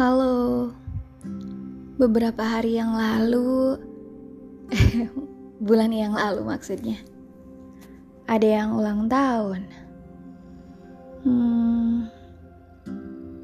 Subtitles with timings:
[0.00, 0.72] Halo,
[2.00, 3.76] beberapa hari yang lalu,
[5.68, 6.96] bulan yang lalu maksudnya,
[8.24, 9.68] ada yang ulang tahun.
[11.20, 12.08] Hmm,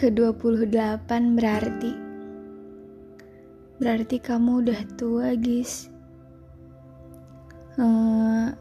[0.00, 1.92] ke-28 berarti.
[3.76, 5.92] Berarti kamu udah tua, guys.
[7.76, 8.56] Hmm,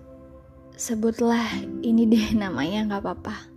[0.76, 1.48] sebutlah
[1.88, 3.57] ini deh namanya nggak apa-apa.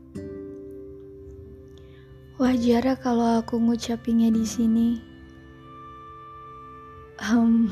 [2.40, 4.96] Wajar kalau aku ngucapinnya di sini.
[7.20, 7.68] Um,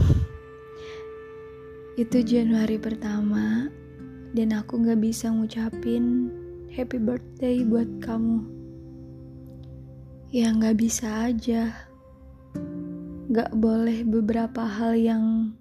[2.02, 3.73] itu Januari pertama
[4.36, 6.28] dan aku gak bisa ngucapin
[6.68, 8.45] happy birthday buat kamu.
[10.36, 11.73] Ya gak bisa aja.
[13.32, 15.56] Gak boleh beberapa hal yang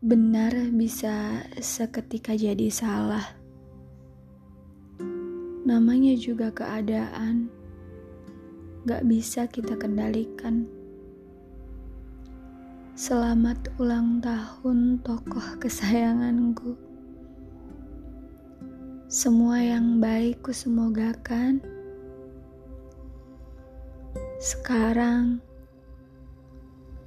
[0.00, 3.37] benar bisa seketika jadi salah
[5.68, 7.52] namanya juga keadaan,
[8.88, 10.64] gak bisa kita kendalikan.
[12.96, 16.72] Selamat ulang tahun tokoh kesayanganku.
[19.12, 21.60] Semua yang baik kusemogakan.
[24.40, 25.44] Sekarang,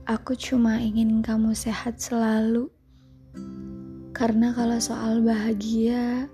[0.06, 2.70] aku cuma ingin kamu sehat selalu.
[4.14, 6.30] Karena kalau soal bahagia,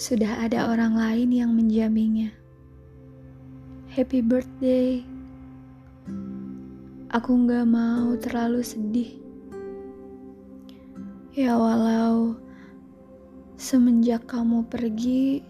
[0.00, 2.32] sudah ada orang lain yang menjaminnya.
[3.92, 5.04] Happy birthday.
[7.12, 9.20] Aku nggak mau terlalu sedih.
[11.36, 12.32] Ya walau
[13.60, 15.44] semenjak kamu pergi,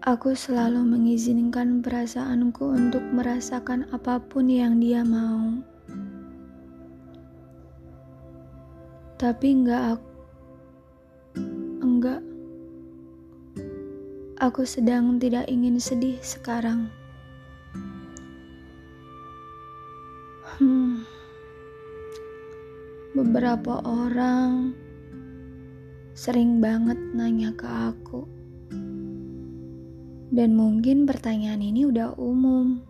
[0.00, 5.60] aku selalu mengizinkan perasaanku untuk merasakan apa pun yang dia mau.
[9.20, 10.17] Tapi enggak aku
[14.48, 16.88] Aku sedang tidak ingin sedih sekarang.
[20.56, 21.04] Hmm.
[23.12, 24.72] Beberapa orang
[26.16, 28.24] sering banget nanya ke aku.
[30.32, 32.80] Dan mungkin pertanyaan ini udah umum.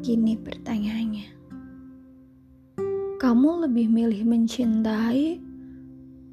[0.00, 1.28] Gini pertanyaannya.
[3.20, 5.44] Kamu lebih milih mencintai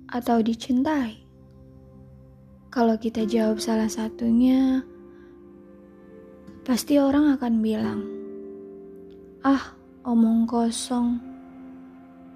[0.08, 1.25] atau dicintai?
[2.76, 4.84] Kalau kita jawab salah satunya,
[6.68, 8.04] pasti orang akan bilang,
[9.48, 11.24] "Ah, omong kosong."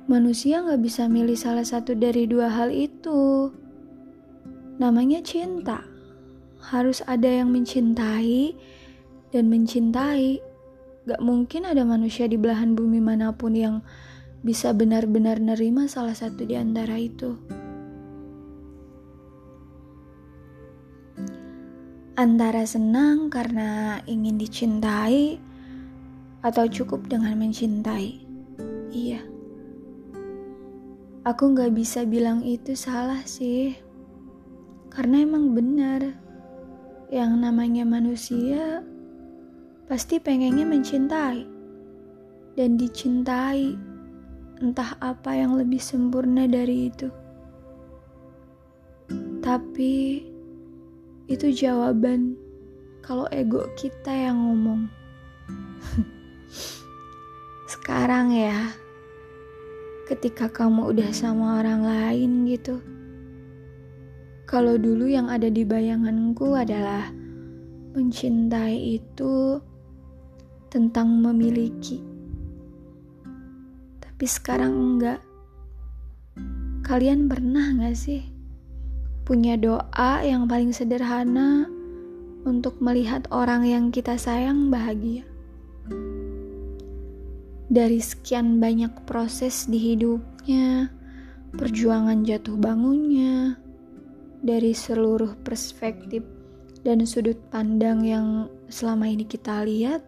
[0.07, 3.51] Manusia nggak bisa milih salah satu dari dua hal itu.
[4.79, 5.83] Namanya cinta.
[6.71, 8.55] Harus ada yang mencintai
[9.35, 10.39] dan mencintai.
[11.03, 13.83] Gak mungkin ada manusia di belahan bumi mana pun yang
[14.39, 17.58] bisa benar-benar nerima salah satu di antara itu.
[22.19, 25.39] Antara senang karena ingin dicintai
[26.43, 28.19] atau cukup dengan mencintai.
[28.91, 29.23] Iya,
[31.23, 33.71] aku gak bisa bilang itu salah sih,
[34.91, 36.11] karena emang benar
[37.07, 38.83] yang namanya manusia
[39.87, 41.47] pasti pengennya mencintai
[42.59, 43.79] dan dicintai.
[44.59, 47.07] Entah apa yang lebih sempurna dari itu,
[49.39, 50.27] tapi
[51.29, 52.33] itu jawaban
[53.05, 54.89] kalau ego kita yang ngomong.
[57.73, 58.73] Sekarang ya,
[60.09, 62.81] ketika kamu udah sama orang lain gitu.
[64.49, 67.13] Kalau dulu yang ada di bayanganku adalah
[67.93, 69.61] mencintai itu
[70.73, 72.01] tentang memiliki.
[74.01, 75.21] Tapi sekarang enggak.
[76.81, 78.38] Kalian pernah gak sih
[79.29, 81.69] punya doa yang paling sederhana
[82.49, 85.21] untuk melihat orang yang kita sayang bahagia.
[87.69, 90.89] Dari sekian banyak proses di hidupnya,
[91.53, 93.53] perjuangan jatuh bangunnya,
[94.41, 96.25] dari seluruh perspektif
[96.81, 100.01] dan sudut pandang yang selama ini kita lihat,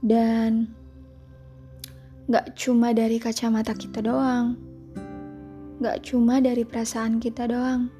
[0.00, 0.72] dan
[2.32, 4.71] gak cuma dari kacamata kita doang
[5.82, 7.90] gak cuma dari perasaan kita doang.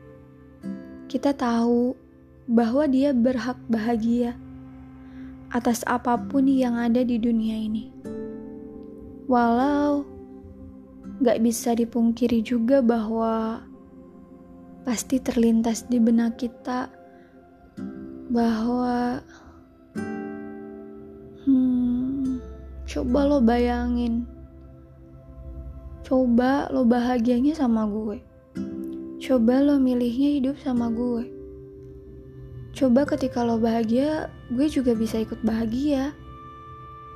[1.11, 1.99] Kita tahu
[2.46, 4.38] bahwa dia berhak bahagia
[5.50, 7.90] atas apa pun yang ada di dunia ini.
[9.26, 10.06] Walau
[11.19, 13.67] gak bisa dipungkiri juga bahwa
[14.87, 16.87] pasti terlintas di benak kita
[18.31, 19.23] bahwa
[21.46, 22.38] hmm,
[22.87, 24.26] coba lo bayangin
[26.02, 28.19] Coba lo bahagianya sama gue.
[29.22, 31.31] Coba lo milihnya hidup sama gue.
[32.75, 36.10] Coba ketika lo bahagia, gue juga bisa ikut bahagia.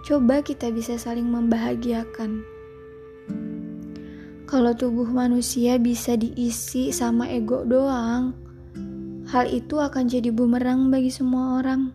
[0.07, 2.47] Coba kita bisa saling membahagiakan.
[4.47, 8.31] Kalau tubuh manusia bisa diisi sama ego doang,
[9.27, 11.91] hal itu akan jadi bumerang bagi semua orang.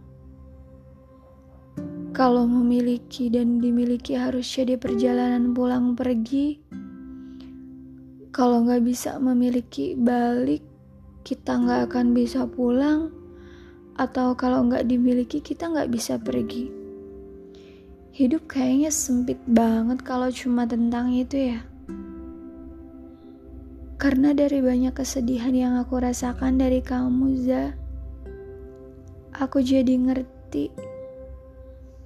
[2.11, 6.70] Kalau memiliki dan dimiliki harus jadi perjalanan pulang pergi.
[8.31, 10.63] Kalau nggak bisa memiliki balik,
[11.27, 13.11] kita nggak akan bisa pulang
[13.99, 16.71] atau kalau nggak dimiliki kita nggak bisa pergi.
[18.15, 21.59] Hidup kayaknya sempit banget kalau cuma tentang itu ya.
[23.99, 27.75] Karena dari banyak kesedihan yang aku rasakan dari kamu, Za,
[29.35, 30.71] aku jadi ngerti.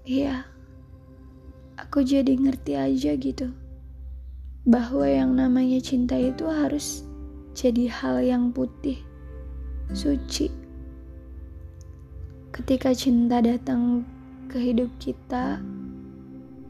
[0.09, 0.41] Iya,
[1.77, 3.64] aku jadi ngerti aja gitu.
[4.65, 7.05] Bahwa yang namanya cinta itu harus
[7.53, 8.97] jadi hal yang putih,
[9.93, 10.65] suci
[12.55, 14.07] ketika cinta datang
[14.47, 15.59] ke hidup kita,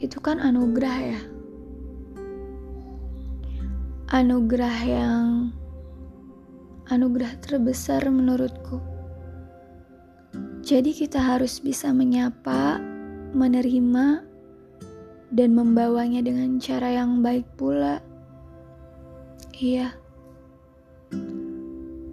[0.01, 1.21] itu kan anugerah ya.
[4.09, 5.25] Anugerah yang
[6.89, 8.81] anugerah terbesar menurutku.
[10.65, 12.81] Jadi kita harus bisa menyapa,
[13.37, 14.25] menerima,
[15.31, 18.03] dan membawanya dengan cara yang baik pula.
[19.55, 19.95] Iya.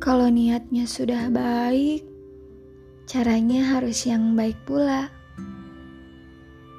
[0.03, 2.13] Kalau niatnya sudah baik,
[3.13, 5.11] Caranya harus yang baik pula.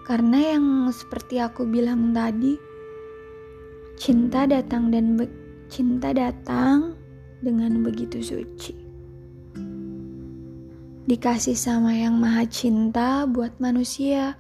[0.08, 2.58] Karena yang seperti aku bilang tadi,
[4.02, 5.20] cinta datang dan
[5.70, 6.96] cinta datang
[7.44, 8.74] dengan begitu suci.
[11.06, 14.40] Dikasih sama yang maha cinta buat manusia,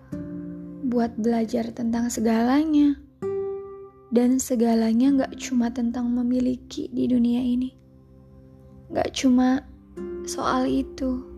[0.83, 3.00] buat belajar tentang segalanya.
[4.13, 7.74] Dan segalanya gak cuma tentang memiliki di dunia ini.
[8.94, 9.65] Gak cuma
[10.27, 11.33] soal itu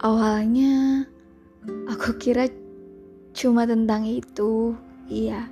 [0.00, 1.04] Awalnya
[1.84, 2.48] aku kira
[3.36, 4.72] cuma tentang itu.
[5.12, 5.44] Iya.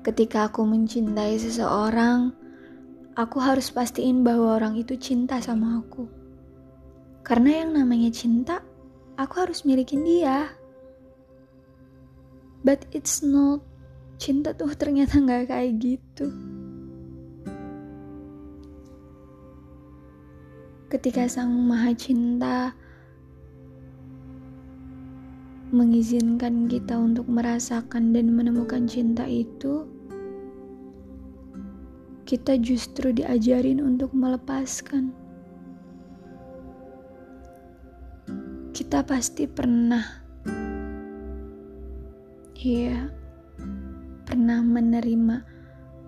[0.00, 2.32] Ketika aku mencintai seseorang,
[3.20, 6.08] aku harus pastiin bahwa orang itu cinta sama aku.
[7.20, 8.64] Karena yang namanya cinta,
[9.20, 10.48] aku harus milikin dia.
[12.66, 13.62] But it's not.
[14.18, 16.26] Cinta tuh ternyata nggak kayak gitu.
[20.90, 22.74] Ketika sang maha cinta
[25.70, 29.86] mengizinkan kita untuk merasakan dan menemukan cinta itu,
[32.26, 35.14] kita justru diajarin untuk melepaskan.
[38.74, 40.25] Kita pasti pernah,
[42.62, 43.12] iya,
[44.24, 45.44] pernah menerima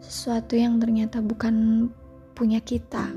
[0.00, 1.88] sesuatu yang ternyata bukan
[2.32, 3.10] punya kita,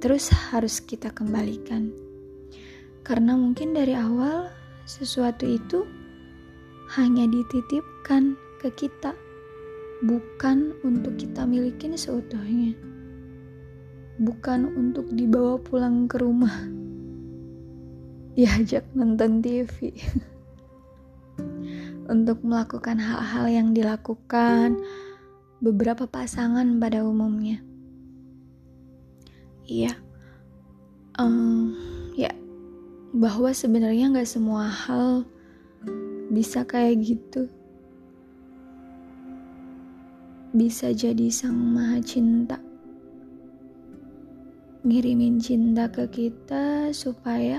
[0.00, 1.92] terus harus kita kembalikan.
[3.02, 4.50] Karena mungkin dari awal
[4.86, 5.86] sesuatu itu
[6.94, 9.12] hanya dititipkan ke kita,
[10.06, 12.74] bukan untuk kita milikin seutuhnya,
[14.22, 16.54] bukan untuk dibawa pulang ke rumah,
[18.38, 19.90] diajak nonton TV,
[22.06, 24.78] untuk melakukan hal-hal yang dilakukan
[25.60, 27.62] beberapa pasangan pada umumnya.
[29.66, 29.98] Iya,
[31.18, 31.74] um,
[32.14, 32.30] ya
[33.16, 35.26] bahwa sebenarnya nggak semua hal
[36.30, 37.48] bisa kayak gitu.
[40.56, 42.56] Bisa jadi sang maha cinta.
[44.86, 47.58] Ngirimin cinta ke kita supaya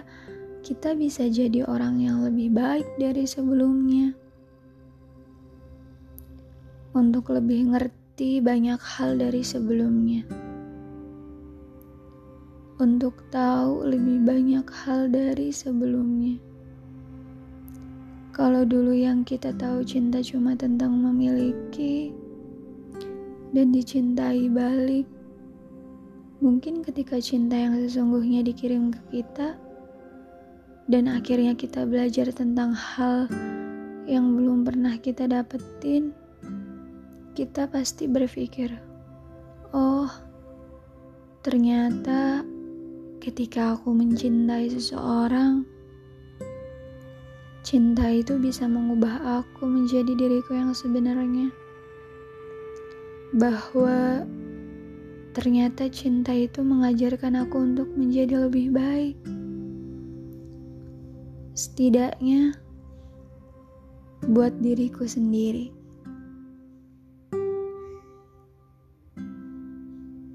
[0.64, 4.16] kita bisa jadi orang yang lebih baik dari sebelumnya.
[6.98, 10.26] Untuk lebih ngerti banyak hal dari sebelumnya
[12.78, 16.38] untuk tahu lebih banyak hal dari sebelumnya.
[18.38, 22.14] Kalau dulu yang kita tahu cinta cuma tentang memiliki
[23.50, 25.10] dan dicintai balik,
[26.38, 29.58] mungkin ketika cinta yang sesungguhnya dikirim ke kita,
[30.86, 33.26] dan akhirnya kita belajar tentang hal
[34.06, 36.14] yang belum pernah kita dapetin,
[37.38, 38.74] kita pasti berpikir,
[39.70, 40.10] "Oh,
[41.46, 42.42] ternyata."
[43.18, 45.68] Ketika aku mencintai seseorang,
[47.60, 51.52] cinta itu bisa mengubah aku menjadi diriku yang sebenarnya.
[53.36, 54.24] Bahwa
[55.36, 59.20] ternyata cinta itu mengajarkan aku untuk menjadi lebih baik.
[61.52, 62.56] Setidaknya
[64.24, 65.77] buat diriku sendiri.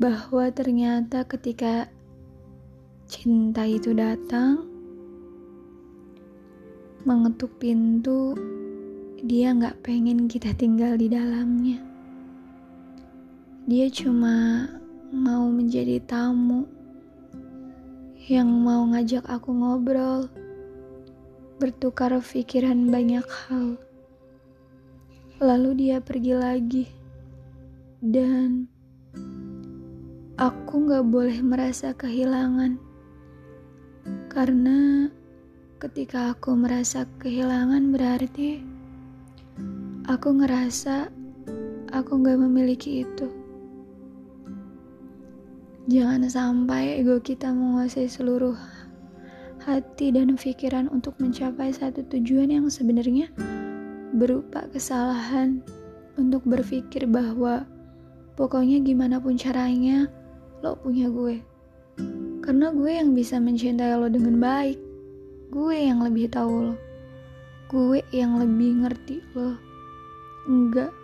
[0.02, 1.86] Bahwa ternyata ketika
[3.06, 4.66] cinta itu datang,
[7.06, 8.34] mengetuk pintu,
[9.22, 11.78] dia nggak pengen kita tinggal di dalamnya.
[13.70, 14.66] Dia cuma
[15.14, 16.66] mau menjadi tamu
[18.26, 20.26] yang mau ngajak aku ngobrol,
[21.62, 23.78] bertukar pikiran banyak hal.
[25.38, 26.86] Lalu dia pergi lagi,
[28.02, 28.71] dan
[30.42, 32.74] aku gak boleh merasa kehilangan
[34.26, 35.06] karena
[35.78, 38.72] ketika aku merasa kehilangan berarti
[40.10, 41.14] Aku ngerasa
[41.94, 43.30] aku gak memiliki itu.
[45.86, 48.58] Jangan sampai ego kita menguasai seluruh
[49.62, 53.30] hati dan pikiran untuk mencapai satu tujuan yang sebenarnya
[54.10, 55.62] berupa kesalahan
[56.18, 57.62] untuk berpikir bahwa
[58.34, 60.10] pokoknya gimana pun caranya
[60.62, 61.42] lo punya gue.
[62.42, 64.78] Karena gue yang bisa mencintai lo dengan baik.
[65.50, 66.74] Gue yang lebih tahu lo.
[67.66, 69.58] Gue yang lebih ngerti lo.
[70.46, 70.94] Enggak.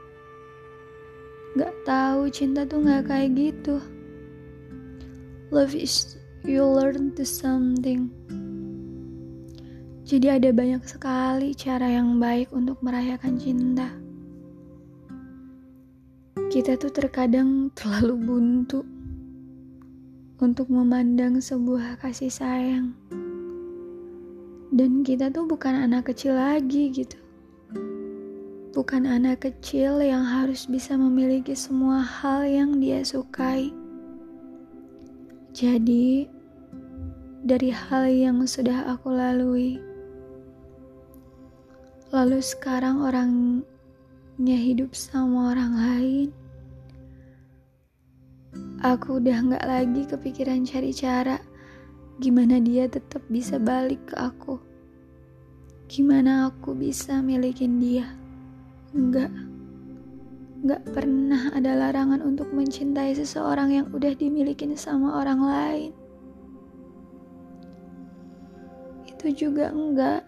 [1.59, 3.83] Enggak tahu cinta tuh enggak kayak gitu.
[5.51, 6.15] Love is
[6.47, 8.15] you learn to something.
[10.09, 13.91] Jadi ada banyak sekali cara yang baik untuk merayakan cinta.
[16.49, 18.98] Kita tuh terkadang terlalu buntu
[20.39, 22.95] untuk memandang sebuah kasih sayang.
[24.75, 27.19] Dan kita tuh bukan anak kecil lagi gitu
[28.79, 33.75] bukan anak kecil yang harus bisa memiliki semua hal yang dia sukai.
[35.51, 36.31] Jadi,
[37.43, 39.83] dari hal yang sudah aku lalui,
[42.15, 46.29] lalu sekarang orangnya hidup sama orang lain.
[48.79, 51.39] Aku udah gak lagi kepikiran cari cara
[52.19, 54.59] gimana dia tetap bisa balik ke aku.
[55.87, 58.11] Gimana aku bisa milikin dia.
[58.91, 59.31] Enggak.
[60.59, 65.93] Enggak pernah ada larangan untuk mencintai seseorang yang udah dimiliki sama orang lain.
[69.07, 70.27] Itu juga enggak.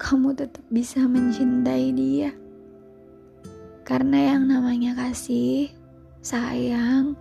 [0.00, 2.32] Kamu tetap bisa mencintai dia.
[3.84, 5.70] Karena yang namanya kasih,
[6.26, 7.14] sayang,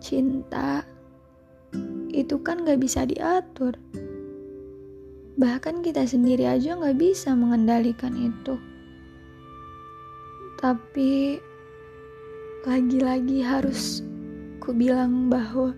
[0.00, 0.80] cinta,
[2.08, 3.76] itu kan gak bisa diatur.
[5.36, 8.56] Bahkan kita sendiri aja gak bisa mengendalikan itu.
[10.56, 11.36] Tapi
[12.64, 14.00] lagi-lagi harus
[14.56, 15.76] ku bilang bahwa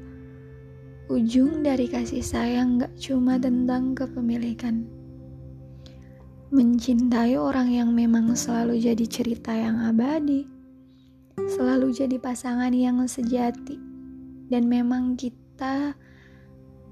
[1.10, 4.86] ujung dari kasih sayang gak cuma tentang kepemilikan.
[6.54, 10.55] Mencintai orang yang memang selalu jadi cerita yang abadi,
[11.44, 13.76] selalu jadi pasangan yang sejati,
[14.48, 15.92] dan memang kita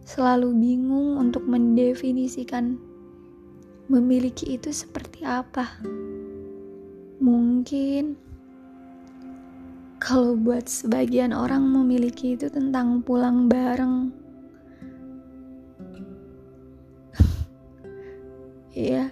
[0.04, 2.76] selalu bingung untuk mendefinisikan
[3.88, 5.80] memiliki itu seperti apa.
[7.24, 8.20] Mungkin
[10.04, 14.12] kalau buat sebagian orang memiliki itu tentang pulang bareng.
[18.74, 19.06] Iya.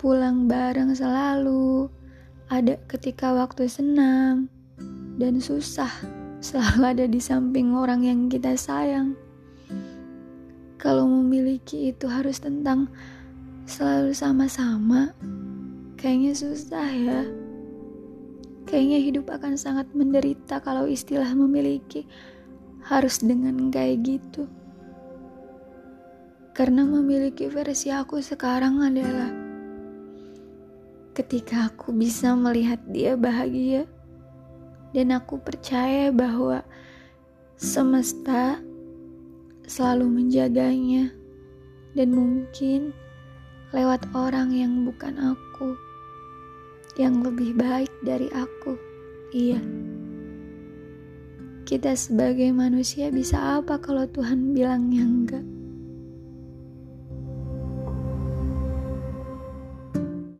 [0.00, 1.99] pulang bareng selalu.
[2.50, 4.50] Ada ketika waktu senang
[5.22, 5.86] dan susah,
[6.42, 9.14] selalu ada di samping orang yang kita sayang.
[10.74, 12.90] Kalau memiliki itu harus tentang
[13.70, 15.14] selalu sama-sama,
[15.94, 17.22] kayaknya susah ya.
[18.66, 22.02] Kayaknya hidup akan sangat menderita kalau istilah memiliki
[22.82, 24.50] harus dengan kayak gitu.
[26.50, 29.39] Karena memiliki versi aku sekarang adalah
[31.20, 33.84] ketika aku bisa melihat dia bahagia
[34.96, 36.64] dan aku percaya bahwa
[37.60, 38.56] semesta
[39.68, 41.12] selalu menjaganya
[41.92, 42.96] dan mungkin
[43.76, 45.76] lewat orang yang bukan aku,
[46.96, 48.80] yang lebih baik dari aku.
[49.36, 49.60] Iya,
[51.68, 55.59] kita sebagai manusia bisa apa kalau Tuhan bilangnya enggak?